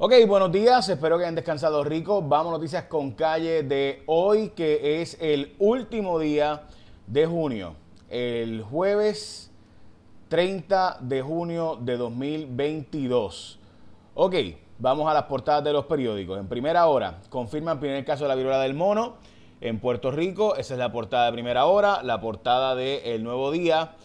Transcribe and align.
Ok, 0.00 0.12
buenos 0.28 0.52
días, 0.52 0.88
espero 0.88 1.18
que 1.18 1.24
hayan 1.24 1.34
descansado 1.34 1.82
rico. 1.82 2.22
Vamos 2.22 2.52
noticias 2.52 2.84
con 2.84 3.10
calle 3.10 3.64
de 3.64 4.04
hoy, 4.06 4.50
que 4.50 5.02
es 5.02 5.18
el 5.20 5.56
último 5.58 6.20
día 6.20 6.62
de 7.08 7.26
junio, 7.26 7.74
el 8.08 8.62
jueves 8.62 9.50
30 10.28 10.98
de 11.00 11.20
junio 11.20 11.80
de 11.80 11.96
2022. 11.96 13.58
Ok, 14.14 14.36
vamos 14.78 15.10
a 15.10 15.14
las 15.14 15.24
portadas 15.24 15.64
de 15.64 15.72
los 15.72 15.86
periódicos. 15.86 16.38
En 16.38 16.46
primera 16.46 16.86
hora, 16.86 17.18
confirman 17.28 17.80
primer 17.80 18.04
caso 18.04 18.22
de 18.22 18.28
la 18.28 18.36
viruela 18.36 18.60
del 18.60 18.74
mono 18.74 19.16
en 19.60 19.80
Puerto 19.80 20.12
Rico. 20.12 20.54
Esa 20.54 20.74
es 20.74 20.78
la 20.78 20.92
portada 20.92 21.26
de 21.26 21.32
primera 21.32 21.66
hora, 21.66 22.04
la 22.04 22.20
portada 22.20 22.76
de 22.76 23.16
El 23.16 23.24
Nuevo 23.24 23.50
Día. 23.50 23.96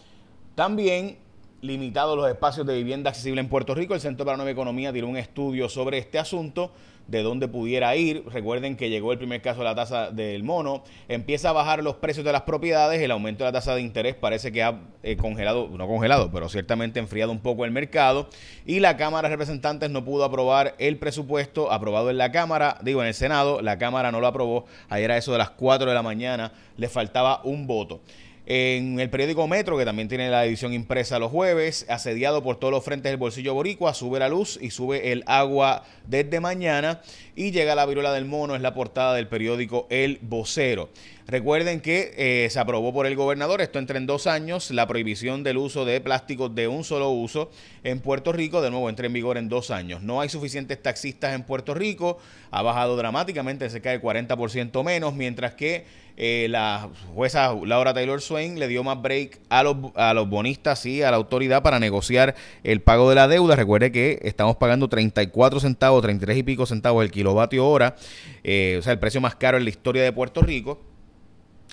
También 0.56 1.18
limitados 1.62 2.16
los 2.16 2.28
espacios 2.28 2.66
de 2.66 2.74
vivienda 2.74 3.10
accesible 3.10 3.40
en 3.40 3.48
Puerto 3.48 3.74
Rico. 3.74 3.94
El 3.94 4.00
Centro 4.00 4.24
para 4.24 4.36
la 4.36 4.44
Nueva 4.44 4.52
Economía 4.52 4.92
tiró 4.92 5.08
un 5.08 5.16
estudio 5.16 5.68
sobre 5.68 5.98
este 5.98 6.18
asunto, 6.18 6.72
de 7.06 7.22
dónde 7.22 7.48
pudiera 7.48 7.94
ir. 7.96 8.24
Recuerden 8.30 8.76
que 8.76 8.90
llegó 8.90 9.12
el 9.12 9.18
primer 9.18 9.42
caso 9.42 9.60
de 9.60 9.64
la 9.64 9.74
tasa 9.74 10.10
del 10.10 10.42
mono. 10.42 10.84
Empieza 11.08 11.50
a 11.50 11.52
bajar 11.52 11.82
los 11.82 11.96
precios 11.96 12.24
de 12.24 12.32
las 12.32 12.42
propiedades. 12.42 13.00
El 13.00 13.10
aumento 13.10 13.44
de 13.44 13.48
la 13.48 13.52
tasa 13.52 13.74
de 13.74 13.82
interés 13.82 14.14
parece 14.14 14.52
que 14.52 14.62
ha 14.62 14.80
eh, 15.02 15.16
congelado, 15.16 15.68
no 15.68 15.86
congelado, 15.86 16.30
pero 16.32 16.48
ciertamente 16.48 17.00
enfriado 17.00 17.32
un 17.32 17.40
poco 17.40 17.64
el 17.64 17.70
mercado. 17.70 18.28
Y 18.66 18.80
la 18.80 18.96
Cámara 18.96 19.28
de 19.28 19.34
Representantes 19.34 19.90
no 19.90 20.04
pudo 20.04 20.24
aprobar 20.24 20.74
el 20.78 20.98
presupuesto 20.98 21.70
aprobado 21.72 22.10
en 22.10 22.18
la 22.18 22.32
Cámara, 22.32 22.78
digo 22.82 23.02
en 23.02 23.08
el 23.08 23.14
Senado. 23.14 23.60
La 23.60 23.78
Cámara 23.78 24.12
no 24.12 24.20
lo 24.20 24.26
aprobó. 24.26 24.66
Ayer 24.88 25.10
a 25.10 25.16
eso 25.16 25.32
de 25.32 25.38
las 25.38 25.50
4 25.50 25.88
de 25.88 25.94
la 25.94 26.02
mañana 26.02 26.52
le 26.76 26.88
faltaba 26.88 27.40
un 27.44 27.66
voto. 27.66 28.00
En 28.46 29.00
el 29.00 29.08
periódico 29.08 29.48
Metro, 29.48 29.78
que 29.78 29.86
también 29.86 30.08
tiene 30.08 30.28
la 30.28 30.44
edición 30.44 30.74
impresa 30.74 31.18
los 31.18 31.30
jueves, 31.30 31.86
asediado 31.88 32.42
por 32.42 32.56
todos 32.56 32.72
los 32.72 32.84
frentes 32.84 33.10
del 33.10 33.16
bolsillo 33.16 33.54
boricua, 33.54 33.94
sube 33.94 34.18
la 34.18 34.28
luz 34.28 34.58
y 34.60 34.70
sube 34.70 35.12
el 35.12 35.24
agua 35.26 35.84
desde 36.06 36.40
mañana 36.40 37.00
y 37.34 37.52
llega 37.52 37.74
la 37.74 37.86
viruela 37.86 38.12
del 38.12 38.26
mono, 38.26 38.54
es 38.54 38.60
la 38.60 38.74
portada 38.74 39.14
del 39.14 39.28
periódico 39.28 39.86
El 39.88 40.18
Vocero. 40.20 40.90
Recuerden 41.26 41.80
que 41.80 42.12
eh, 42.18 42.50
se 42.50 42.60
aprobó 42.60 42.92
por 42.92 43.06
el 43.06 43.16
gobernador, 43.16 43.62
esto 43.62 43.78
entra 43.78 43.96
en 43.96 44.04
dos 44.04 44.26
años, 44.26 44.70
la 44.70 44.86
prohibición 44.86 45.42
del 45.42 45.56
uso 45.56 45.86
de 45.86 46.02
plásticos 46.02 46.54
de 46.54 46.68
un 46.68 46.84
solo 46.84 47.08
uso 47.08 47.50
en 47.82 48.00
Puerto 48.00 48.30
Rico, 48.30 48.60
de 48.60 48.70
nuevo 48.70 48.90
entra 48.90 49.06
en 49.06 49.14
vigor 49.14 49.38
en 49.38 49.48
dos 49.48 49.70
años. 49.70 50.02
No 50.02 50.20
hay 50.20 50.28
suficientes 50.28 50.82
taxistas 50.82 51.34
en 51.34 51.44
Puerto 51.44 51.72
Rico, 51.72 52.18
ha 52.50 52.60
bajado 52.60 52.94
dramáticamente, 52.98 53.70
cerca 53.70 53.90
del 53.90 54.02
40% 54.02 54.84
menos, 54.84 55.14
mientras 55.14 55.54
que 55.54 55.86
eh, 56.16 56.46
la 56.48 56.90
jueza 57.14 57.54
Laura 57.64 57.92
Taylor 57.92 58.20
Swain 58.20 58.58
le 58.58 58.68
dio 58.68 58.84
más 58.84 59.02
break 59.02 59.40
a 59.48 59.64
los, 59.64 59.76
a 59.96 60.14
los 60.14 60.28
bonistas 60.28 60.86
y 60.86 61.02
a 61.02 61.10
la 61.10 61.16
autoridad 61.16 61.62
para 61.62 61.80
negociar 61.80 62.36
el 62.62 62.82
pago 62.82 63.08
de 63.08 63.16
la 63.16 63.26
deuda. 63.26 63.56
Recuerde 63.56 63.90
que 63.90 64.20
estamos 64.22 64.56
pagando 64.56 64.88
34 64.88 65.58
centavos, 65.58 66.02
33 66.02 66.38
y 66.38 66.42
pico 66.44 66.66
centavos 66.66 67.04
el 67.04 67.10
kilovatio 67.10 67.66
hora, 67.66 67.96
eh, 68.44 68.76
o 68.78 68.82
sea, 68.82 68.92
el 68.92 68.98
precio 69.00 69.20
más 69.20 69.34
caro 69.34 69.58
en 69.58 69.64
la 69.64 69.70
historia 69.70 70.02
de 70.04 70.12
Puerto 70.12 70.40
Rico. 70.42 70.80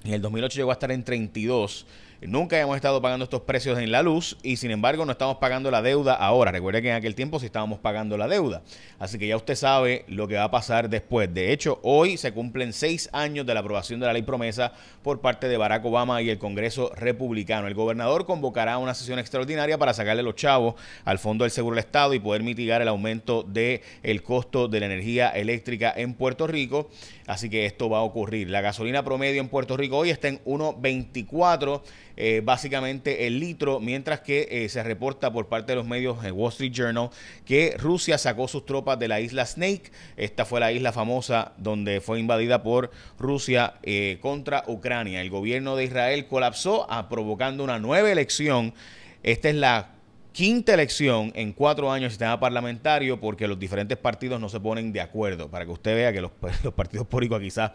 En 0.04 0.14
el 0.14 0.22
2008 0.22 0.56
llegó 0.56 0.72
a 0.72 0.74
estar 0.74 0.92
en 0.92 1.04
32 1.04 1.86
Nunca 2.28 2.60
hemos 2.60 2.76
estado 2.76 3.02
pagando 3.02 3.24
estos 3.24 3.42
precios 3.42 3.80
en 3.80 3.92
la 3.92 4.04
luz 4.04 4.38
y 4.44 4.58
sin 4.58 4.70
embargo 4.70 5.06
no 5.08 5.14
estamos 5.14 5.38
pagando 5.38 5.72
la 5.72 5.82
deuda 5.82 6.14
ahora. 6.14 6.52
Recuerde 6.52 6.84
que 6.84 6.90
en 6.90 6.96
aquel 6.96 7.16
tiempo 7.16 7.40
sí 7.40 7.48
estábamos 7.48 7.80
pagando 7.80 8.16
la 8.16 8.28
deuda. 8.28 8.62
Así 9.00 9.18
que 9.18 9.26
ya 9.26 9.36
usted 9.36 9.56
sabe 9.56 10.06
lo 10.08 10.28
que 10.28 10.36
va 10.36 10.44
a 10.44 10.52
pasar 10.52 10.88
después. 10.88 11.34
De 11.34 11.52
hecho, 11.52 11.80
hoy 11.82 12.18
se 12.18 12.32
cumplen 12.32 12.74
seis 12.74 13.10
años 13.12 13.48
de 13.48 13.56
la 13.56 13.62
aprobación 13.62 14.00
de 14.00 14.06
la 14.06 14.14
ley 14.14 14.22
promesa 14.22 14.72
por 15.02 15.20
parte 15.20 15.48
de 15.48 15.58
Barack 15.58 15.84
Obama 15.84 16.22
y 16.22 16.30
el 16.30 16.38
Congreso 16.38 16.92
republicano. 16.96 17.68
El 17.68 17.74
gobernador 17.74 18.28
convocará 18.28 18.78
una 18.78 18.94
sesión 18.94 19.18
extraordinaria 19.18 19.80
para 19.80 19.96
sacarle 19.96 20.22
los 20.22 20.36
chavos 20.36 20.76
al 21.06 21.18
Fondo 21.18 21.44
del 21.44 21.52
Seguro 21.52 21.76
del 21.76 21.86
Estado 21.86 22.14
y 22.14 22.20
poder 22.20 22.44
mitigar 22.44 22.84
el 22.84 22.88
aumento 22.88 23.42
del 23.42 23.82
el 24.04 24.22
costo 24.22 24.68
de 24.68 24.80
la 24.80 24.86
energía 24.86 25.30
eléctrica 25.30 25.92
en 25.98 26.14
Puerto 26.14 26.46
Rico. 26.46 26.88
Así 27.26 27.50
que 27.50 27.66
esto 27.66 27.90
va 27.90 28.00
a 28.00 28.04
ocurrir. 28.04 28.50
La 28.50 28.62
gasolina 28.62 29.04
promedio 29.04 29.42
en 29.42 29.50
Puerto 29.50 29.76
Rico 29.76 29.98
hoy 29.98 30.12
está 30.12 30.28
en 30.28 30.44
1.24 30.44 31.82
eh, 32.24 32.42
básicamente 32.44 33.26
el 33.26 33.40
litro, 33.40 33.80
mientras 33.80 34.20
que 34.20 34.48
eh, 34.52 34.70
se 34.70 34.84
reporta 34.84 35.34
por 35.34 35.48
parte 35.48 35.72
de 35.72 35.78
los 35.78 35.88
medios 35.88 36.24
en 36.24 36.34
Wall 36.34 36.52
Street 36.52 36.72
Journal 36.72 37.10
que 37.46 37.76
Rusia 37.80 38.20
sacó 38.20 38.48
sus 38.48 38.64
tropas 38.64 39.00
de 39.00 39.08
la 39.08 39.20
isla 39.20 39.44
Snake. 39.44 39.92
Esta 40.18 40.46
fue 40.46 40.60
la 40.60 40.72
isla 40.72 40.92
famosa 40.92 41.54
donde 41.58 42.00
fue 42.00 42.20
invadida 42.20 42.62
por 42.62 42.92
Rusia 43.18 43.74
eh, 43.82 44.20
contra 44.22 44.64
Ucrania. 44.68 45.20
El 45.20 45.32
gobierno 45.32 45.76
de 45.76 45.86
Israel 45.86 46.28
colapsó, 46.28 46.86
ah, 46.92 47.10
provocando 47.10 47.64
una 47.64 47.80
nueva 47.80 48.12
elección. 48.12 48.76
Esta 49.24 49.50
es 49.50 49.56
la 49.56 49.90
quinta 50.32 50.76
elección 50.76 51.32
en 51.34 51.54
cuatro 51.54 51.92
años 51.92 52.04
del 52.04 52.12
sistema 52.12 52.40
parlamentario 52.40 53.20
porque 53.20 53.48
los 53.48 53.58
diferentes 53.58 53.98
partidos 53.98 54.40
no 54.40 54.48
se 54.48 54.60
ponen 54.60 54.94
de 54.94 55.02
acuerdo. 55.02 55.50
Para 55.50 55.66
que 55.66 55.72
usted 55.72 55.96
vea 55.96 56.14
que 56.14 56.22
los, 56.22 56.34
los 56.64 56.74
partidos 56.76 57.08
políticos 57.08 57.42
quizás, 57.42 57.72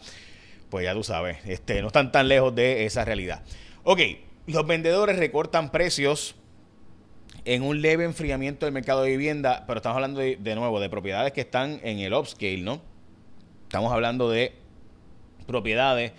pues 0.70 0.84
ya 0.84 0.94
tú 0.94 1.02
sabes, 1.02 1.38
este, 1.46 1.80
no 1.80 1.88
están 1.88 2.12
tan 2.12 2.28
lejos 2.28 2.54
de 2.54 2.86
esa 2.86 3.04
realidad. 3.04 3.42
Ok, 3.82 4.00
los 4.46 4.66
vendedores 4.66 5.18
recortan 5.18 5.70
precios 5.70 6.36
en 7.44 7.62
un 7.62 7.80
leve 7.80 8.04
enfriamiento 8.04 8.66
del 8.66 8.72
mercado 8.72 9.02
de 9.02 9.10
vivienda, 9.10 9.64
pero 9.66 9.78
estamos 9.78 9.96
hablando 9.96 10.20
de, 10.20 10.54
nuevo 10.54 10.80
de 10.80 10.88
propiedades 10.88 11.32
que 11.32 11.40
están 11.40 11.80
en 11.82 11.98
el 11.98 12.12
upscale, 12.12 12.62
¿no? 12.62 12.80
Estamos 13.64 13.92
hablando 13.92 14.30
de 14.30 14.52
propiedades 15.46 16.12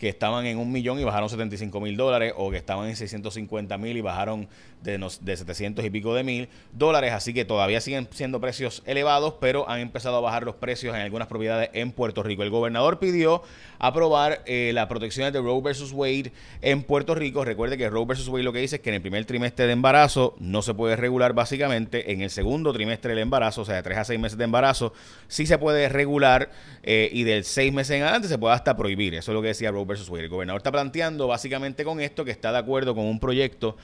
que 0.00 0.08
estaban 0.08 0.46
en 0.46 0.56
un 0.56 0.72
millón 0.72 0.98
y 0.98 1.04
bajaron 1.04 1.28
75 1.28 1.78
mil 1.78 1.94
dólares 1.94 2.32
o 2.34 2.50
que 2.50 2.56
estaban 2.56 2.88
en 2.88 2.96
650 2.96 3.76
mil 3.76 3.98
y 3.98 4.00
bajaron 4.00 4.48
de, 4.82 4.96
de 5.20 5.36
700 5.36 5.84
y 5.84 5.90
pico 5.90 6.14
de 6.14 6.24
mil 6.24 6.48
dólares. 6.72 7.12
Así 7.12 7.34
que 7.34 7.44
todavía 7.44 7.82
siguen 7.82 8.08
siendo 8.10 8.40
precios 8.40 8.82
elevados, 8.86 9.34
pero 9.42 9.68
han 9.68 9.80
empezado 9.80 10.16
a 10.16 10.20
bajar 10.20 10.44
los 10.44 10.54
precios 10.54 10.94
en 10.94 11.02
algunas 11.02 11.28
propiedades 11.28 11.68
en 11.74 11.92
Puerto 11.92 12.22
Rico. 12.22 12.42
El 12.42 12.48
gobernador 12.48 12.98
pidió 12.98 13.42
aprobar 13.78 14.42
eh, 14.46 14.70
las 14.72 14.86
protecciones 14.86 15.34
de 15.34 15.40
Roe 15.40 15.60
versus 15.60 15.92
Wade 15.92 16.32
en 16.62 16.82
Puerto 16.82 17.14
Rico. 17.14 17.44
Recuerde 17.44 17.76
que 17.76 17.90
Roe 17.90 18.06
versus 18.06 18.28
Wade 18.28 18.42
lo 18.42 18.54
que 18.54 18.60
dice 18.60 18.76
es 18.76 18.82
que 18.82 18.88
en 18.88 18.94
el 18.94 19.02
primer 19.02 19.26
trimestre 19.26 19.66
de 19.66 19.72
embarazo 19.72 20.34
no 20.38 20.62
se 20.62 20.72
puede 20.72 20.96
regular 20.96 21.34
básicamente. 21.34 22.10
En 22.10 22.22
el 22.22 22.30
segundo 22.30 22.72
trimestre 22.72 23.10
del 23.10 23.18
embarazo, 23.18 23.60
o 23.60 23.64
sea, 23.66 23.74
de 23.74 23.82
3 23.82 23.98
a 23.98 24.04
6 24.04 24.18
meses 24.18 24.38
de 24.38 24.44
embarazo, 24.44 24.94
sí 25.28 25.44
se 25.44 25.58
puede 25.58 25.90
regular 25.90 26.50
eh, 26.82 27.10
y 27.12 27.24
del 27.24 27.44
6 27.44 27.70
meses 27.74 27.96
en 27.96 28.02
adelante 28.04 28.28
se 28.28 28.38
puede 28.38 28.54
hasta 28.54 28.78
prohibir. 28.78 29.14
Eso 29.14 29.32
es 29.32 29.34
lo 29.34 29.42
que 29.42 29.48
decía 29.48 29.70
Roe 29.70 29.89
El 29.92 30.28
gobernador 30.28 30.60
está 30.60 30.72
planteando 30.72 31.26
básicamente 31.26 31.84
con 31.84 32.00
esto 32.00 32.24
que 32.24 32.30
está 32.30 32.52
de 32.52 32.58
acuerdo 32.58 32.94
con 32.94 33.04
un 33.04 33.18
proyecto 33.18 33.76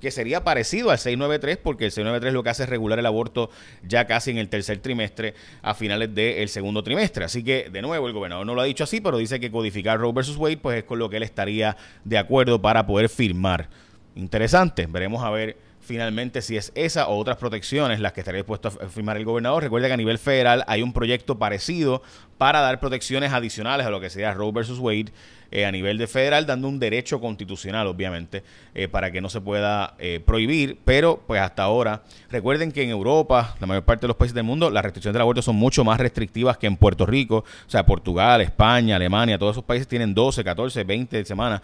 que 0.00 0.10
sería 0.10 0.44
parecido 0.44 0.90
al 0.90 0.98
693 0.98 1.56
porque 1.56 1.86
el 1.86 1.90
693 1.90 2.34
lo 2.34 2.42
que 2.42 2.50
hace 2.50 2.64
es 2.64 2.68
regular 2.68 2.98
el 2.98 3.06
aborto 3.06 3.50
ya 3.82 4.06
casi 4.06 4.30
en 4.30 4.38
el 4.38 4.50
tercer 4.50 4.78
trimestre 4.80 5.34
a 5.62 5.72
finales 5.72 6.14
del 6.14 6.48
segundo 6.50 6.82
trimestre. 6.82 7.24
Así 7.24 7.42
que, 7.42 7.70
de 7.70 7.80
nuevo, 7.80 8.06
el 8.06 8.12
gobernador 8.12 8.44
no 8.44 8.54
lo 8.54 8.60
ha 8.60 8.64
dicho 8.64 8.84
así, 8.84 9.00
pero 9.00 9.16
dice 9.16 9.40
que 9.40 9.50
codificar 9.50 9.98
Roe 9.98 10.12
versus 10.12 10.36
Wade 10.36 10.58
pues 10.58 10.78
es 10.78 10.84
con 10.84 10.98
lo 10.98 11.08
que 11.08 11.16
él 11.16 11.22
estaría 11.22 11.76
de 12.04 12.18
acuerdo 12.18 12.60
para 12.60 12.86
poder 12.86 13.08
firmar. 13.08 13.70
Interesante, 14.14 14.86
veremos 14.86 15.24
a 15.24 15.30
ver 15.30 15.56
finalmente 15.84 16.40
si 16.42 16.56
es 16.56 16.72
esa 16.74 17.08
o 17.08 17.18
otras 17.18 17.36
protecciones 17.36 18.00
las 18.00 18.12
que 18.12 18.20
estaría 18.20 18.40
dispuesto 18.40 18.68
a 18.68 18.88
firmar 18.88 19.16
el 19.16 19.24
gobernador. 19.24 19.62
Recuerda 19.62 19.88
que 19.88 19.94
a 19.94 19.98
nivel 19.98 20.18
federal 20.18 20.64
hay 20.66 20.82
un 20.82 20.92
proyecto 20.92 21.38
parecido 21.38 22.02
para 22.38 22.60
dar 22.60 22.80
protecciones 22.80 23.32
adicionales 23.32 23.86
a 23.86 23.90
lo 23.90 24.00
que 24.00 24.10
sería 24.10 24.32
Roe 24.34 24.52
versus 24.52 24.78
Wade 24.78 25.12
eh, 25.54 25.64
a 25.64 25.70
nivel 25.70 25.98
de 25.98 26.08
federal, 26.08 26.46
dando 26.46 26.66
un 26.66 26.80
derecho 26.80 27.20
constitucional, 27.20 27.86
obviamente, 27.86 28.42
eh, 28.74 28.88
para 28.88 29.12
que 29.12 29.20
no 29.20 29.28
se 29.28 29.40
pueda 29.40 29.94
eh, 30.00 30.18
prohibir. 30.18 30.80
Pero, 30.84 31.22
pues 31.28 31.40
hasta 31.40 31.62
ahora, 31.62 32.02
recuerden 32.28 32.72
que 32.72 32.82
en 32.82 32.90
Europa, 32.90 33.54
la 33.60 33.68
mayor 33.68 33.84
parte 33.84 34.00
de 34.00 34.08
los 34.08 34.16
países 34.16 34.34
del 34.34 34.42
mundo, 34.42 34.68
las 34.68 34.82
restricciones 34.82 35.12
del 35.12 35.22
aborto 35.22 35.42
son 35.42 35.54
mucho 35.54 35.84
más 35.84 36.00
restrictivas 36.00 36.58
que 36.58 36.66
en 36.66 36.76
Puerto 36.76 37.06
Rico. 37.06 37.44
O 37.68 37.70
sea, 37.70 37.86
Portugal, 37.86 38.40
España, 38.40 38.96
Alemania, 38.96 39.38
todos 39.38 39.52
esos 39.52 39.62
países 39.62 39.86
tienen 39.86 40.12
12, 40.12 40.42
14, 40.42 40.82
20 40.82 41.24
semanas. 41.24 41.62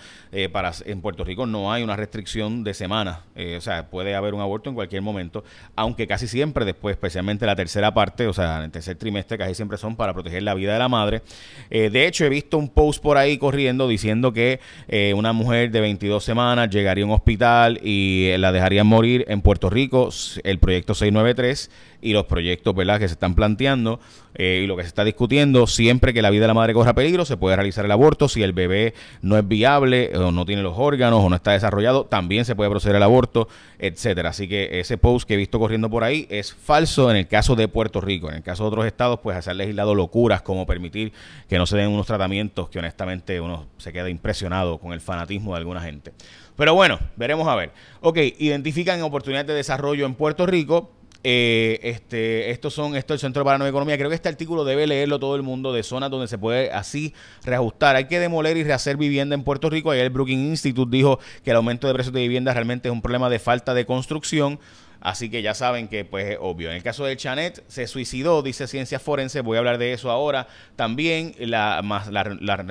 para, 0.53 0.71
en 0.85 1.01
Puerto 1.01 1.25
Rico 1.25 1.45
no 1.45 1.73
hay 1.73 1.83
una 1.83 1.97
restricción 1.97 2.63
de 2.63 2.75
semanas. 2.75 3.19
o 3.57 3.61
sea, 3.61 3.91
puede 3.91 4.15
haber 4.15 4.35
un 4.35 4.41
aborto 4.41 4.71
en 4.71 4.77
cualquier 4.77 5.03
momento, 5.03 5.43
aunque 5.75 6.07
casi 6.07 6.29
siempre 6.29 6.65
después, 6.65 6.93
especialmente 6.93 7.45
la 7.45 7.57
tercera 7.57 7.93
parte, 7.93 8.29
o 8.29 8.33
sea, 8.33 8.59
en 8.59 8.65
el 8.67 8.71
tercer 8.71 8.97
trimestre, 8.97 9.37
casi 9.37 9.57
siempre 9.57 9.79
son 9.79 9.97
para 9.97 10.15
proteger 10.15 10.45
la 10.45 10.55
vida 10.55 10.75
de 10.75 10.79
la 10.79 10.89
madre. 10.89 11.23
de 11.69 12.07
hecho, 12.07 12.25
he 12.25 12.29
visto 12.29 12.57
un 12.57 12.69
post 12.69 13.03
por 13.03 13.17
ahí 13.17 13.37
corriendo 13.37 13.80
diciendo 13.89 14.33
que 14.33 14.61
eh, 14.89 15.15
una 15.15 15.33
mujer 15.33 15.71
de 15.71 15.81
22 15.81 16.23
semanas 16.23 16.71
llegaría 16.71 17.05
a 17.05 17.07
un 17.07 17.13
hospital 17.13 17.81
y 17.83 18.27
eh, 18.27 18.39
la 18.39 18.53
dejarían 18.53 18.87
morir 18.87 19.25
en 19.29 19.41
Puerto 19.41 19.71
Rico, 19.71 20.11
el 20.45 20.59
proyecto 20.59 20.95
693 20.95 21.71
y 22.03 22.13
los 22.13 22.27
proyectos 22.27 22.75
¿verdad? 22.75 22.99
que 22.99 23.09
se 23.09 23.15
están 23.15 23.35
planteando 23.35 24.01
eh, 24.35 24.61
y 24.65 24.67
lo 24.67 24.77
que 24.77 24.83
se 24.83 24.89
está 24.89 25.05
discutiendo, 25.05 25.67
siempre 25.67 26.15
que 26.15 26.23
la 26.23 26.31
vida 26.31 26.43
de 26.43 26.49
la 26.49 26.55
madre 26.55 26.75
corra 26.75 26.95
peligro, 26.95 27.25
se 27.25 27.37
puede 27.37 27.57
realizar 27.57 27.85
el 27.85 27.91
aborto. 27.91 28.29
Si 28.29 28.43
el 28.43 28.53
bebé 28.53 28.95
no 29.23 29.37
es 29.37 29.47
viable 29.47 30.13
o 30.17 30.31
no 30.31 30.47
tiene 30.47 30.63
los 30.63 30.75
órganos 30.77 31.25
o 31.25 31.29
no 31.29 31.37
está 31.37 31.53
desarrollado, 31.53 32.05
también 32.05 32.45
se 32.45 32.55
puede 32.55 32.71
proceder 32.71 32.97
al 32.97 33.03
aborto, 33.03 33.49
etcétera. 33.79 34.31
Así 34.31 34.49
que 34.49 34.81
ese 34.81 34.99
post 34.99 35.27
que 35.27 35.35
he 35.35 35.37
visto 35.37 35.59
corriendo 35.59 35.91
por 35.91 36.05
ahí 36.05 36.27
es 36.31 36.55
falso 36.55 37.11
en 37.11 37.17
el 37.17 37.29
caso 37.29 37.57
de 37.57 37.69
Puerto 37.69 38.01
Rico. 38.01 38.29
En 38.29 38.37
el 38.37 38.43
caso 38.43 38.65
de 38.65 38.69
otros 38.69 38.87
estados, 38.87 39.21
pues 39.21 39.45
se 39.45 39.51
han 39.51 39.59
legislado 39.59 39.95
locuras 39.95 40.43
como 40.43 40.67
permitir 40.67 41.13
que 41.49 41.59
no 41.59 41.67
se 41.67 41.77
den 41.77 41.89
unos 41.89 42.07
tratamientos 42.07 42.69
que 42.69 42.79
honestamente 42.79 43.41
uno 43.41 43.67
se 43.79 43.93
queda 43.93 44.09
impresionado 44.09 44.79
con 44.79 44.93
el 44.93 45.01
fanatismo 45.01 45.53
de 45.53 45.59
alguna 45.59 45.81
gente. 45.81 46.13
Pero 46.57 46.75
bueno, 46.75 46.99
veremos 47.17 47.49
a 47.49 47.55
ver. 47.55 47.73
Ok, 48.01 48.19
identifican 48.39 49.01
oportunidades 49.03 49.49
de 49.49 49.55
desarrollo 49.55 50.05
en 50.05 50.15
Puerto 50.15 50.47
Rico 50.47 50.91
eh, 51.23 51.81
este, 51.83 52.51
estos 52.51 52.73
son, 52.73 52.97
esto 52.97 53.13
es 53.13 53.19
el 53.19 53.29
Centro 53.29 53.45
para 53.45 53.55
la 53.55 53.59
Nueva 53.59 53.71
Economía. 53.71 53.97
Creo 53.99 54.09
que 54.09 54.15
este 54.15 54.29
artículo 54.29 54.65
debe 54.65 54.87
leerlo 54.87 55.19
todo 55.19 55.37
el 55.37 55.43
mundo 55.43 55.73
de 55.73 55.83
zonas 55.83 56.11
donde 56.11 56.29
se 56.29 56.39
puede 56.39 56.71
así 56.73 57.15
reajustar. 57.45 57.97
Hay 57.97 58.07
que 58.07 58.19
demoler 58.19 58.57
y 58.57 58.65
rehacer 58.65 58.97
vivienda 58.97 59.35
en 59.35 59.43
Puerto 59.43 59.69
Rico. 59.69 59.91
Ayer 59.91 60.05
el 60.05 60.11
Brookings 60.11 60.49
Institute 60.49 60.91
dijo 60.97 61.19
que 61.45 61.51
el 61.51 61.57
aumento 61.57 61.87
de 61.87 61.95
precios 61.95 62.15
de 62.15 62.21
vivienda 62.21 62.55
realmente 62.55 62.89
es 62.89 62.93
un 62.93 63.03
problema 63.03 63.29
de 63.29 63.39
falta 63.39 63.75
de 63.75 63.85
construcción. 63.85 64.59
Así 65.01 65.31
que 65.31 65.41
ya 65.41 65.55
saben 65.55 65.89
que 65.89 66.05
pues 66.05 66.33
es 66.33 66.39
obvio. 66.41 66.71
En 66.71 66.77
el 66.77 66.83
caso 66.83 67.05
de 67.05 67.17
Chanet 67.17 67.65
se 67.69 67.87
suicidó, 67.87 68.43
dice 68.43 68.67
Ciencia 68.67 68.99
Forense, 68.99 69.41
voy 69.41 69.57
a 69.57 69.61
hablar 69.61 69.79
de 69.79 69.93
eso 69.93 70.11
ahora. 70.11 70.47
También 70.77 71.35
la, 71.39 71.81
más, 71.83 72.11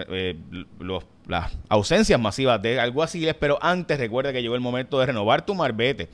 eh, 0.09 0.35
las 1.29 1.57
ausencias 1.69 2.19
masivas 2.19 2.61
de 2.61 2.79
alguaciles, 2.79 3.35
pero 3.35 3.57
antes 3.61 3.97
recuerda 3.99 4.33
que 4.33 4.41
llegó 4.41 4.55
el 4.55 4.61
momento 4.61 4.99
de 4.99 5.05
renovar 5.05 5.45
tu 5.45 5.55
marbete 5.55 6.09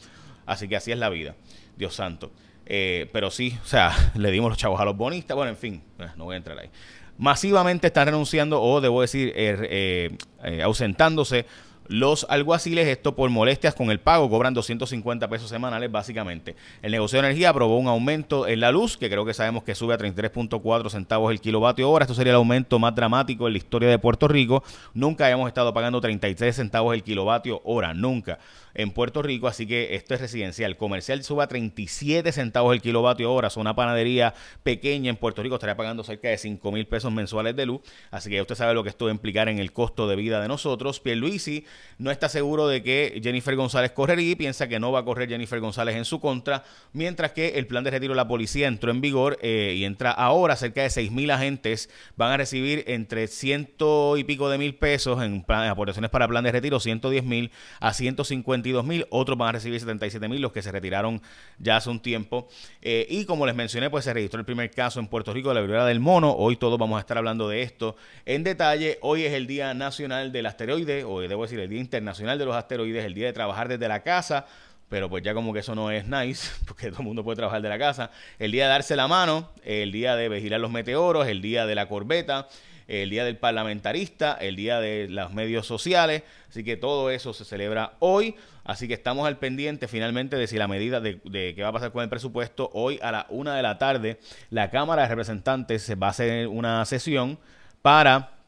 Así 0.47 0.69
que 0.69 0.77
así 0.77 0.93
es 0.93 0.99
la 0.99 1.09
vida, 1.09 1.35
Dios 1.77 1.95
santo. 1.95 2.33
Eh, 2.67 3.09
pero 3.13 3.31
sí, 3.31 3.59
o 3.63 3.67
sea, 3.67 3.93
le 4.15 4.31
dimos 4.31 4.51
los 4.51 4.59
chavos 4.59 4.81
a 4.81 4.85
los 4.85 4.97
bonistas. 4.97 5.37
Bueno, 5.37 5.51
en 5.51 5.57
fin, 5.57 5.83
eh, 5.99 6.07
no 6.17 6.25
voy 6.25 6.35
a 6.35 6.37
entrar 6.39 6.59
ahí. 6.59 6.71
Masivamente 7.19 7.89
están 7.89 8.07
renunciando 8.07 8.61
o, 8.61 8.81
debo 8.81 9.01
decir, 9.01 9.33
eh, 9.37 10.17
ausentándose 10.63 11.47
los 11.89 12.27
alguaciles, 12.29 12.87
esto 12.89 13.15
por 13.15 13.31
molestias 13.31 13.75
con 13.75 13.91
el 13.91 14.01
pago, 14.01 14.31
cobran 14.31 14.55
250 14.55 15.29
pesos 15.29 15.49
semanales 15.49 15.91
básicamente. 15.91 16.57
El 16.83 16.93
negocio 16.93 17.21
de 17.21 17.27
energía 17.27 17.51
aprobó 17.51 17.79
un 17.79 17.89
aumento 17.89 18.47
en 18.47 18.61
la 18.61 18.73
luz, 18.73 18.97
que 18.97 19.11
creo 19.11 19.25
que 19.25 19.35
sabemos 19.35 19.65
que 19.65 19.75
sube 19.75 19.95
a 19.95 19.99
33.4 19.99 20.91
centavos 20.91 21.33
el 21.33 21.41
kilovatio 21.41 21.91
hora. 21.91 22.05
Esto 22.05 22.15
sería 22.15 22.33
el 22.33 22.37
aumento 22.37 22.79
más 22.79 22.95
dramático 22.95 23.47
en 23.47 23.55
la 23.55 23.59
historia 23.59 23.89
de 23.89 23.99
Puerto 23.99 24.29
Rico. 24.29 24.63
Nunca 24.95 25.25
habíamos 25.25 25.49
estado 25.49 25.75
pagando 25.75 26.01
33 26.01 26.55
centavos 26.55 26.95
el 26.95 27.03
kilovatio 27.03 27.61
hora, 27.65 27.95
nunca 27.95 28.39
en 28.75 28.91
Puerto 28.91 29.23
Rico, 29.23 29.49
así 29.49 29.67
que 29.67 29.95
esto 29.95 30.15
es 30.15 30.21
residencial. 30.21 30.77
Comercial 30.77 31.23
sube 31.23 31.43
a 31.43 31.47
37 31.47 32.33
centavos 32.33 32.75
el 32.75 32.81
kilovatio 32.81 33.33
hora, 33.33 33.49
una 33.57 33.75
panadería 33.75 34.35
pequeña 34.63 35.11
en 35.11 35.17
Puerto 35.17 35.43
Rico, 35.43 35.57
estaría 35.57 35.77
pagando 35.77 36.03
cerca 36.05 36.29
de 36.29 36.39
5 36.39 36.73
mil 36.73 36.87
pesos 36.87 37.13
mensuales 37.13 37.55
de 37.55 37.67
luz, 37.67 37.83
así 38.11 38.31
que 38.31 38.41
usted 38.41 38.55
sabe 38.55 38.75
lo 38.75 38.83
que 38.83 38.89
esto 38.89 39.05
va 39.05 39.11
a 39.11 39.15
implicar 39.15 39.49
en 39.49 39.59
el 39.59 39.73
costo 39.73 40.09
de 40.09 40.17
vida 40.17 40.41
de 40.41 40.49
nosotros. 40.49 41.01
Pierluisi 41.01 41.67
no 41.99 42.11
está 42.11 42.29
seguro 42.29 42.69
de 42.69 42.83
que 42.83 43.21
Jennifer 43.23 43.55
González 43.55 43.93
correría 43.93 44.33
y 44.33 44.35
piensa 44.35 44.69
que 44.69 44.81
no 44.81 44.93
va 44.93 45.01
a 45.01 45.05
correr 45.05 45.29
Jennifer 45.29 45.61
González 45.61 45.97
en 45.97 46.05
su 46.05 46.21
contra, 46.21 46.65
mientras 46.93 47.33
que 47.33 47.51
el 47.59 47.67
plan 47.67 47.85
de 47.85 47.91
retiro 47.91 48.13
de 48.13 48.17
la 48.17 48.27
policía 48.27 48.69
entró 48.69 48.91
en 48.91 49.01
vigor 49.01 49.39
eh, 49.43 49.75
y 49.77 49.85
entra 49.85 50.11
ahora, 50.11 50.57
cerca 50.57 50.83
de 50.83 50.91
6 50.91 51.13
mil 51.13 51.31
agentes 51.31 51.91
van 52.17 52.33
a 52.33 52.37
recibir 52.37 52.85
entre 52.89 53.27
ciento 53.29 54.17
y 54.17 54.25
pico 54.25 54.51
de 54.51 54.59
mil 54.59 54.75
pesos 54.75 55.23
en 55.23 55.45
aportaciones 55.49 56.11
para 56.11 56.27
plan 56.29 56.45
de 56.45 56.53
retiro, 56.53 56.81
110 56.81 57.25
mil 57.25 57.51
a 57.81 57.93
150 57.93 58.83
mil, 58.83 59.07
otros 59.11 59.37
van 59.39 59.51
a 59.51 59.53
recibir 59.53 59.79
77 59.79 60.29
mil, 60.29 60.41
los 60.41 60.53
que 60.53 60.63
se 60.63 60.73
retiraron 60.73 61.21
ya 61.59 61.77
hace 61.77 61.91
un 61.91 62.01
tiempo. 62.01 62.49
Eh, 62.81 63.07
y 63.09 63.25
como 63.25 63.47
les 63.47 63.55
mencioné, 63.55 63.91
pues 63.91 64.05
se 64.05 64.13
registró 64.13 64.41
el 64.41 64.47
primer 64.47 64.71
caso 64.71 65.01
en 65.01 65.07
Puerto 65.07 65.33
Rico 65.33 65.49
de 65.49 65.57
la 65.57 65.61
viruela 65.61 65.87
del 65.87 66.01
mono. 66.01 66.33
Hoy 66.33 66.57
todos 66.57 66.79
vamos 66.79 66.97
a 66.97 67.01
estar 67.01 67.19
hablando 67.19 67.49
de 67.49 67.63
esto 67.63 67.97
en 68.25 68.45
detalle. 68.45 68.99
Hoy 69.03 69.25
es 69.25 69.33
el 69.33 69.47
Día 69.47 69.75
Nacional 69.75 70.33
del 70.33 70.47
Asteroide, 70.47 71.05
o 71.05 71.21
debo 71.21 71.43
decir 71.43 71.61
el 71.63 71.71
Día 71.71 71.81
Internacional 71.81 72.39
de 72.39 72.45
los 72.45 72.55
Asteroides, 72.55 73.05
el 73.05 73.15
día 73.15 73.27
de 73.27 73.33
trabajar 73.33 73.69
desde 73.69 73.89
la 73.89 74.03
casa 74.03 74.47
pero 74.93 75.09
pues 75.09 75.23
ya 75.23 75.33
como 75.33 75.55
que 75.55 75.61
eso 75.61 75.75
no 75.75 75.91
es 75.91 76.07
nice, 76.07 76.51
porque 76.69 76.91
todo 76.91 77.01
el 77.01 77.07
mundo 77.07 77.25
puede 77.25 77.37
trabajar 77.37 77.63
de 77.63 77.69
la 77.71 77.79
casa. 77.79 78.11
El 78.39 78.53
día 78.53 78.65
de 78.65 78.69
darse 78.73 78.95
la 78.95 79.09
mano, 79.09 79.49
el 79.65 79.91
día 79.91 80.17
de 80.17 80.29
vigilar 80.29 80.61
los 80.61 80.71
meteoros, 80.71 81.27
el 81.29 81.41
día 81.41 81.65
de 81.65 81.75
la 81.75 81.89
corbeta, 81.89 82.47
el 82.89 83.09
día 83.09 83.25
del 83.25 83.39
parlamentarista, 83.39 84.35
el 84.35 84.55
día 84.55 84.81
de 84.81 85.09
los 85.09 85.33
medios 85.33 85.67
sociales, 85.67 86.25
así 86.51 86.63
que 86.63 86.77
todo 86.77 87.11
eso 87.11 87.33
se 87.33 87.47
celebra 87.47 87.95
hoy, 88.01 88.37
así 88.65 88.87
que 88.87 88.93
estamos 88.93 89.27
al 89.27 89.39
pendiente 89.39 89.89
finalmente 89.89 90.37
de 90.37 90.47
si 90.47 90.59
la 90.59 90.69
medida 90.69 91.01
de, 91.01 91.21
qué 91.25 91.63
va 91.63 91.69
a 91.69 91.73
pasar 91.73 91.91
con 91.91 92.03
el 92.03 92.11
presupuesto, 92.11 92.71
hoy 92.75 92.99
a 93.03 93.13
la 93.13 93.27
una 93.31 93.57
de 93.57 93.63
la 93.63 93.79
tarde 93.79 94.21
la 94.51 94.71
Cámara 94.71 95.03
de 95.03 95.09
Representantes 95.09 95.91
va 95.91 96.09
a 96.09 96.11
hacer 96.11 96.49
una 96.49 96.85
sesión 96.85 97.39
para 97.81 98.42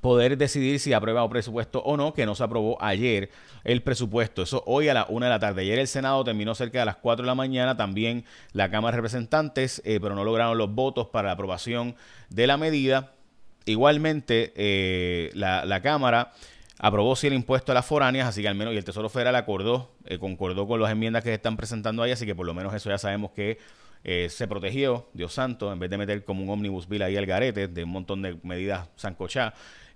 poder 0.00 0.38
decidir 0.38 0.80
si 0.80 0.92
aprueba 0.92 1.24
un 1.24 1.30
presupuesto 1.30 1.80
o 1.80 1.96
no, 1.96 2.14
que 2.14 2.26
no 2.26 2.34
se 2.34 2.44
aprobó 2.44 2.82
ayer 2.82 3.30
el 3.64 3.82
presupuesto. 3.82 4.42
Eso 4.42 4.62
hoy 4.66 4.88
a 4.88 4.94
la 4.94 5.06
una 5.08 5.26
de 5.26 5.30
la 5.30 5.38
tarde. 5.38 5.62
Ayer 5.62 5.78
el 5.78 5.88
Senado 5.88 6.24
terminó 6.24 6.54
cerca 6.54 6.80
de 6.80 6.84
las 6.86 6.96
4 6.96 7.24
de 7.24 7.26
la 7.26 7.34
mañana, 7.34 7.76
también 7.76 8.24
la 8.52 8.70
Cámara 8.70 8.96
de 8.96 8.98
Representantes, 8.98 9.82
eh, 9.84 9.98
pero 10.00 10.14
no 10.14 10.24
lograron 10.24 10.56
los 10.58 10.72
votos 10.74 11.08
para 11.08 11.28
la 11.28 11.32
aprobación 11.32 11.96
de 12.30 12.46
la 12.46 12.56
medida. 12.56 13.12
Igualmente, 13.66 14.52
eh, 14.56 15.30
la, 15.34 15.80
Cámara 15.82 16.32
aprobó 16.78 17.16
sí 17.16 17.26
el 17.26 17.34
impuesto 17.34 17.72
a 17.72 17.74
las 17.74 17.84
foráneas, 17.84 18.28
así 18.28 18.40
que 18.40 18.48
al 18.48 18.54
menos, 18.54 18.72
y 18.72 18.78
el 18.78 18.84
Tesoro 18.84 19.08
Federal 19.08 19.36
acordó, 19.36 19.90
eh, 20.06 20.18
concordó 20.18 20.66
con 20.66 20.80
las 20.80 20.90
enmiendas 20.90 21.22
que 21.22 21.30
se 21.30 21.34
están 21.34 21.56
presentando 21.56 22.02
ahí, 22.02 22.12
así 22.12 22.24
que 22.24 22.34
por 22.34 22.46
lo 22.46 22.54
menos 22.54 22.72
eso 22.72 22.88
ya 22.88 22.98
sabemos 22.98 23.32
que 23.32 23.58
eh, 24.04 24.28
se 24.30 24.46
protegió, 24.46 25.08
Dios 25.12 25.34
santo, 25.34 25.72
en 25.72 25.78
vez 25.78 25.90
de 25.90 25.98
meter 25.98 26.24
como 26.24 26.42
un 26.42 26.50
omnibus 26.50 26.88
bill 26.88 27.02
ahí 27.02 27.16
al 27.16 27.26
garete, 27.26 27.68
de 27.68 27.84
un 27.84 27.90
montón 27.90 28.22
de 28.22 28.38
medidas 28.42 28.88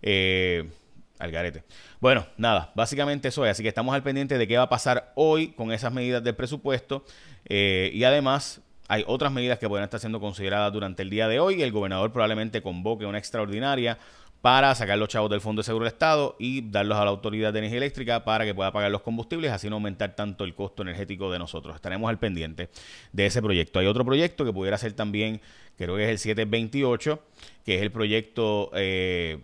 sancochá, 0.03 0.77
al 1.19 1.31
garete. 1.31 1.63
Bueno, 2.01 2.27
nada, 2.37 2.73
básicamente 2.75 3.29
eso 3.29 3.47
es, 3.47 3.53
así 3.53 3.63
que 3.63 3.69
estamos 3.69 3.95
al 3.95 4.03
pendiente 4.03 4.39
de 4.39 4.49
qué 4.49 4.57
va 4.57 4.65
a 4.65 4.69
pasar 4.69 5.13
hoy 5.15 5.53
con 5.53 5.71
esas 5.71 5.93
medidas 5.93 6.25
del 6.25 6.35
presupuesto 6.35 7.05
y 7.49 8.03
además 8.03 8.61
hay 8.89 9.05
otras 9.07 9.33
medidas 9.33 9.59
que 9.59 9.69
pueden 9.69 9.85
estar 9.85 10.01
siendo 10.01 10.21
consideradas 10.21 10.73
durante 10.73 11.03
el 11.03 11.11
día 11.11 11.29
de 11.29 11.41
hoy. 11.41 11.63
El 11.63 11.73
gobernador 11.73 12.13
probablemente 12.13 12.61
convoque 12.61 13.07
una 13.07 13.19
extraordinaria 13.19 13.99
para 14.43 14.75
sacar 14.75 14.99
los 14.99 15.09
chavos 15.09 15.31
del 15.31 15.41
Fondo 15.41 15.61
de 15.61 15.65
Seguro 15.65 15.85
del 15.85 15.95
Estado 15.95 16.37
y 16.39 16.69
darlos 16.69 16.99
a 16.99 17.05
la 17.05 17.11
Autoridad 17.11 17.53
de 17.53 17.61
Energía 17.61 17.79
Eléctrica 17.79 18.25
para 18.25 18.45
que 18.45 18.55
pueda 18.55 18.73
pagar 18.73 18.91
los 18.91 19.03
combustibles, 19.03 19.53
así 19.53 19.71
no 19.71 19.77
aumentar 19.77 20.17
tanto 20.17 20.45
el 20.45 20.55
costo 20.55 20.83
energético 20.83 21.31
de 21.31 21.39
nosotros. 21.39 21.77
Estaremos 21.77 22.11
al 22.11 22.19
pendiente 22.19 22.69
de 23.13 23.27
ese 23.27 23.41
proyecto. 23.41 23.79
Hay 23.79 23.87
otro 23.87 24.05
proyecto 24.05 24.45
que 24.45 24.53
pudiera 24.53 24.77
ser 24.77 24.93
también, 24.95 25.41
creo 25.79 25.97
que 25.97 26.05
es 26.05 26.11
el 26.11 26.19
728, 26.19 27.23
que 27.65 27.77
es 27.77 27.83
el 27.83 27.93
proyecto 27.93 28.73
eh, 28.75 29.39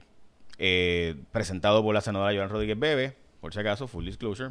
eh, 0.59 1.15
presentado 1.33 1.83
por 1.83 1.95
la 1.95 2.01
senadora 2.01 2.35
Joan 2.35 2.49
Rodríguez 2.49 2.79
Bebe, 2.79 3.17
por 3.41 3.53
si 3.53 3.61
acaso, 3.61 3.87
full 3.87 4.05
disclosure, 4.05 4.51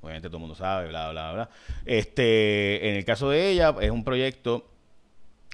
obviamente 0.00 0.28
todo 0.28 0.36
el 0.36 0.42
mundo 0.42 0.54
sabe, 0.54 0.88
bla, 0.88 1.10
bla, 1.10 1.32
bla. 1.32 1.50
Este, 1.84 2.88
en 2.88 2.96
el 2.96 3.04
caso 3.04 3.30
de 3.30 3.50
ella, 3.50 3.74
es 3.80 3.90
un 3.90 4.04
proyecto 4.04 4.64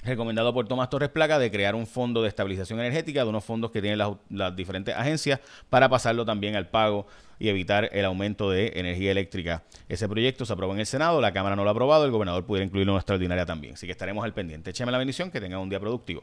recomendado 0.04 0.52
por 0.52 0.68
Tomás 0.68 0.90
Torres 0.90 1.08
Placa 1.08 1.38
de 1.38 1.50
crear 1.50 1.74
un 1.74 1.86
fondo 1.86 2.22
de 2.22 2.28
estabilización 2.28 2.78
energética, 2.80 3.22
de 3.22 3.28
unos 3.28 3.44
fondos 3.44 3.70
que 3.70 3.80
tienen 3.80 3.98
las, 3.98 4.56
diferentes 4.56 4.94
agencias, 4.94 5.40
para 5.70 5.88
pasarlo 5.88 6.24
también 6.24 6.56
al 6.56 6.68
pago 6.68 7.06
y 7.38 7.48
evitar 7.48 7.88
el 7.92 8.04
aumento 8.04 8.50
de 8.50 8.72
energía 8.76 9.10
eléctrica. 9.10 9.64
Ese 9.88 10.08
proyecto 10.08 10.44
se 10.44 10.52
aprobó 10.52 10.74
en 10.74 10.80
el 10.80 10.86
Senado, 10.86 11.20
la 11.20 11.32
Cámara 11.32 11.56
no 11.56 11.64
lo 11.64 11.70
ha 11.70 11.72
aprobado, 11.72 12.04
el 12.04 12.10
gobernador 12.10 12.44
pudiera 12.44 12.64
incluirlo 12.64 12.92
en 12.92 12.94
una 12.94 13.00
extraordinaria 13.00 13.46
también. 13.46 13.74
Así 13.74 13.86
que 13.86 13.92
estaremos 13.92 14.24
al 14.24 14.34
pendiente. 14.34 14.70
Écheme 14.70 14.92
la 14.92 14.98
bendición, 14.98 15.30
que 15.30 15.40
tengan 15.40 15.60
un 15.60 15.68
día 15.68 15.80
productivo. 15.80 16.22